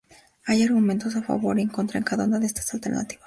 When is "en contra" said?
1.61-1.99